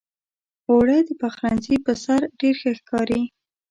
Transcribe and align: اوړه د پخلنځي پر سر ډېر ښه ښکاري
اوړه 0.69 0.97
د 1.07 1.09
پخلنځي 1.21 1.77
پر 1.85 1.95
سر 2.03 2.21
ډېر 2.39 2.55
ښه 2.61 2.71
ښکاري 2.79 3.21